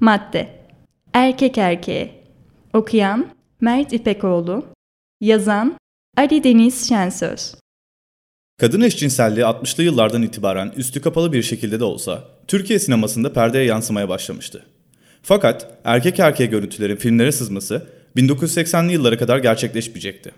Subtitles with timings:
[0.00, 0.48] Madde
[1.12, 2.10] Erkek Erkeğe
[2.72, 3.26] Okuyan
[3.60, 4.66] Mert İpekoğlu
[5.20, 5.78] Yazan
[6.16, 7.54] Ali Deniz Şensöz
[8.60, 14.08] Kadın eşcinselliği 60'lı yıllardan itibaren üstü kapalı bir şekilde de olsa Türkiye sinemasında perdeye yansımaya
[14.08, 14.66] başlamıştı.
[15.22, 17.86] Fakat erkek erkeğe görüntülerin filmlere sızması
[18.16, 20.32] 1980'li yıllara kadar gerçekleşmeyecekti.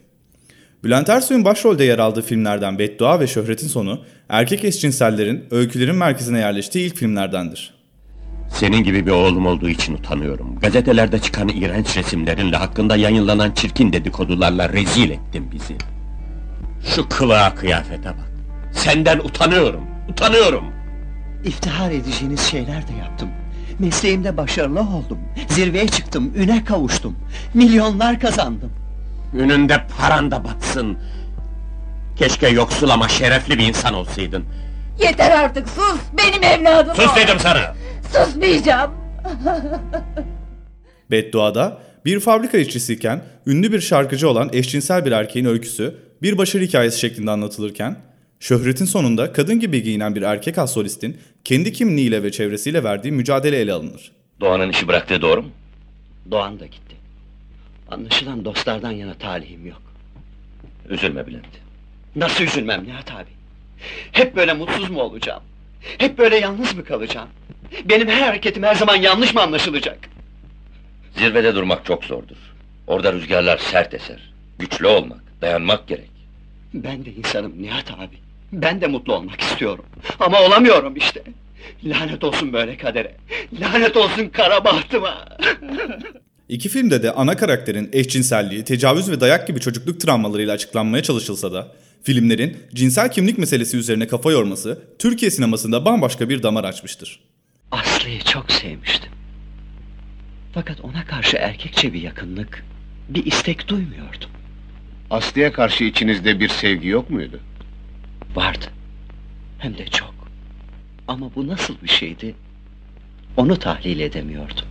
[0.85, 6.87] Bülent Ersoy'un başrolde yer aldığı filmlerden Beddua ve Şöhretin Sonu, erkek eşcinsellerin öykülerin merkezine yerleştiği
[6.87, 7.78] ilk filmlerdendir.
[8.51, 10.61] Senin gibi bir oğlum olduğu için utanıyorum.
[10.61, 15.77] Gazetelerde çıkan iğrenç resimlerinle hakkında yayınlanan çirkin dedikodularla rezil ettin bizi.
[16.95, 18.29] Şu kılığa kıyafete bak.
[18.73, 20.65] Senden utanıyorum, utanıyorum.
[21.45, 23.29] İftihar edeceğiniz şeyler de yaptım.
[23.79, 25.19] Mesleğimde başarılı oldum.
[25.49, 27.17] Zirveye çıktım, üne kavuştum.
[27.55, 28.71] Milyonlar kazandım.
[29.39, 30.99] Önünde paran da batsın.
[32.19, 34.45] Keşke yoksul ama şerefli bir insan olsaydın.
[35.03, 35.99] Yeter artık sus!
[36.19, 37.17] Benim evladım Sus o!
[37.17, 37.75] dedim sana!
[38.13, 38.91] Susmayacağım!
[41.11, 47.01] Beddua'da bir fabrika işçisiyken ünlü bir şarkıcı olan eşcinsel bir erkeğin öyküsü bir başarı hikayesi
[47.01, 47.97] şeklinde anlatılırken,
[48.41, 53.57] şöhretin sonunda kadın gibi giyinen bir erkek az solistin kendi kimliğiyle ve çevresiyle verdiği mücadele
[53.57, 54.13] ele alınır.
[54.41, 55.49] Doğan'ın işi bıraktığı doğru mu?
[56.31, 56.97] Doğan da gitti.
[57.91, 59.83] Anlaşılan dostlardan yana talihim yok.
[60.89, 61.45] Üzülme Bülent.
[62.17, 63.31] Nasıl üzülmem Nihat abi?
[64.13, 65.43] Hep böyle mutsuz mu olacağım?
[65.99, 67.29] Hep böyle yalnız mı kalacağım?
[67.85, 69.99] Benim her hareketim her zaman yanlış mı anlaşılacak?
[71.19, 72.37] Zirvede durmak çok zordur.
[72.87, 74.33] Orada rüzgarlar sert eser.
[74.59, 76.11] Güçlü olmak, dayanmak gerek.
[76.75, 78.19] Ben de insanım Nihat abi.
[78.53, 79.85] Ben de mutlu olmak istiyorum.
[80.21, 81.23] Ama olamıyorum işte.
[81.85, 83.17] Lanet olsun böyle kadere.
[83.61, 85.29] Lanet olsun kara bahtıma.
[86.49, 91.73] İki filmde de ana karakterin eşcinselliği, tecavüz ve dayak gibi çocukluk travmalarıyla açıklanmaya çalışılsa da
[92.03, 97.21] filmlerin cinsel kimlik meselesi üzerine kafa yorması Türkiye sinemasında bambaşka bir damar açmıştır.
[98.09, 99.13] Aslı'yı çok sevmiştim.
[100.53, 102.65] Fakat ona karşı erkekçe bir yakınlık,
[103.09, 104.31] bir istek duymuyordum.
[105.11, 107.41] Aslı'ya karşı içinizde bir sevgi yok muydu?
[108.35, 108.67] Vardı.
[109.59, 110.15] Hem de çok.
[111.09, 112.35] Ama bu nasıl bir şeydi?
[113.37, 114.67] Onu tahlil edemiyordum.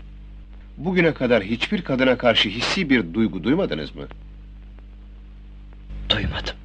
[0.78, 4.08] Bugüne kadar hiçbir kadına karşı hissi bir duygu duymadınız mı?
[6.10, 6.56] Duymadım.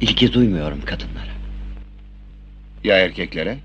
[0.00, 1.32] İlgi duymuyorum kadınlara.
[2.84, 3.58] Ya erkeklere?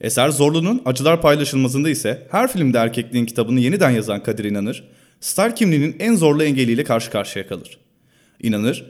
[0.00, 4.84] Eser Zorlu'nun acılar paylaşılmasında ise her filmde erkekliğin kitabını yeniden yazan Kadir İnanır,
[5.20, 7.78] star kimliğinin en zorlu engeliyle karşı karşıya kalır.
[8.42, 8.84] İnanır,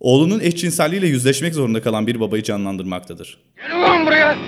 [0.00, 3.38] oğlunun eşcinselliğiyle yüzleşmek zorunda kalan bir babayı canlandırmaktadır.
[3.56, 4.38] Gel ulan buraya!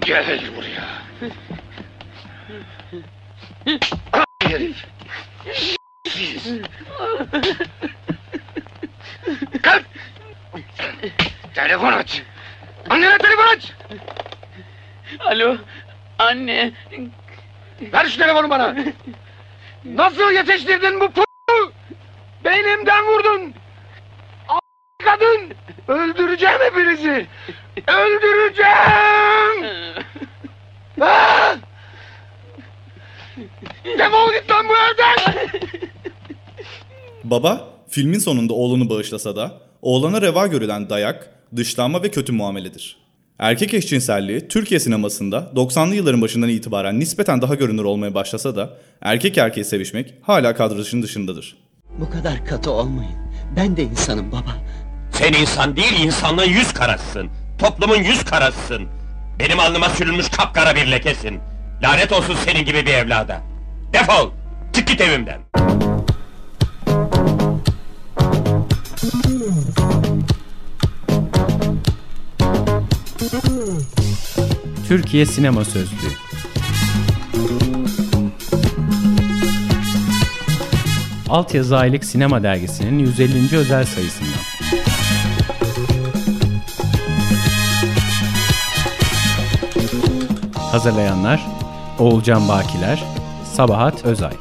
[0.00, 0.88] Gel buraya!
[6.08, 6.60] Siz!
[11.68, 12.22] Telefon aç!
[12.90, 13.72] Annene telefon aç!
[15.20, 15.56] Alo,
[16.18, 16.72] anne.
[17.80, 18.76] Ver şu telefonu bana!
[19.84, 21.22] Nasıl yetiştirdin bu p***?
[22.44, 23.54] Beynimden vurdun!
[24.48, 24.58] A**
[25.04, 25.54] kadın!
[25.88, 27.26] Öldüreceğim hepinizi!
[27.88, 28.74] Öldüreceğim!
[31.00, 31.56] Ah!
[33.98, 35.48] Defol git lan bu evden!
[37.24, 42.96] Baba, filmin sonunda oğlunu bağışlasa da oğlana reva görülen dayak, dışlanma ve kötü muameledir.
[43.38, 48.70] Erkek eşcinselliği Türkiye sinemasında 90'lı yılların başından itibaren nispeten daha görünür olmaya başlasa da
[49.02, 51.56] erkek erkeğe sevişmek hala kadrajın dışındadır.
[51.98, 53.16] Bu kadar katı olmayın.
[53.56, 54.56] Ben de insanım baba.
[55.12, 57.28] Sen insan değil, insanlığın yüz karasısın.
[57.58, 58.88] Toplumun yüz karasısın.
[59.38, 61.38] Benim alnıma sürülmüş kapkara bir lekesin.
[61.82, 63.40] Lanet olsun senin gibi bir evlada.
[63.92, 64.30] Defol!
[64.72, 65.40] Çık git evimden!
[74.88, 76.12] Türkiye Sinema Sözlüğü
[81.28, 83.56] Altyazı Aylık Sinema Dergisi'nin 150.
[83.56, 84.32] özel sayısından.
[90.54, 91.46] Hazırlayanlar
[91.98, 93.04] Oğulcan Bakiler,
[93.54, 94.32] Sabahat Özay.